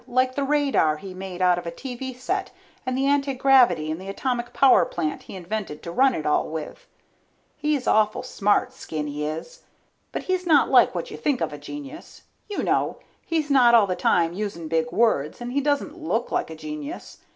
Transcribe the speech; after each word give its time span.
Like 0.07 0.33
the 0.33 0.43
radar 0.43 0.97
he 0.97 1.13
made 1.13 1.43
out 1.43 1.59
of 1.59 1.67
a 1.67 1.71
TV 1.71 2.15
set 2.17 2.49
and 2.87 2.97
the 2.97 3.07
antigravity 3.07 3.91
and 3.91 4.01
the 4.01 4.09
atomic 4.09 4.51
power 4.51 4.83
plant 4.83 5.21
he 5.21 5.35
invented 5.35 5.83
to 5.83 5.91
run 5.91 6.15
it 6.15 6.25
all 6.25 6.49
with. 6.49 6.87
He's 7.55 7.85
awful 7.85 8.23
smart, 8.23 8.73
Skinny 8.73 9.23
is, 9.23 9.61
but 10.11 10.23
he's 10.23 10.47
not 10.47 10.69
like 10.71 10.95
what 10.95 11.11
you 11.11 11.17
think 11.17 11.39
of 11.39 11.53
a 11.53 11.59
genius. 11.59 12.23
You 12.49 12.63
know, 12.63 12.97
he's 13.23 13.51
not 13.51 13.75
all 13.75 13.85
the 13.85 13.95
time 13.95 14.33
using 14.33 14.67
big 14.67 14.91
words, 14.91 15.39
and 15.39 15.53
he 15.53 15.61
doesn't 15.61 15.95
look 15.99 16.31
like 16.31 16.49
a 16.49 16.55
genius. 16.55 17.19